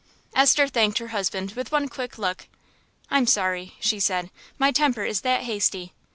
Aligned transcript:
Esther 0.35 0.67
thanked 0.67 0.97
her 0.97 1.09
husband 1.09 1.51
with 1.51 1.71
one 1.71 1.87
quick 1.87 2.17
look. 2.17 2.47
"I'm 3.11 3.27
sorry," 3.27 3.75
she 3.79 3.99
said, 3.99 4.31
"my 4.57 4.71
temper 4.71 5.03
is 5.03 5.21
that 5.21 5.41
hasty. 5.41 5.93